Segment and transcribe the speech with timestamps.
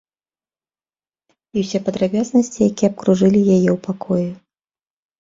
[1.59, 4.29] І ўсе падрабязнасці, якія абкружылі яе ў пакоі.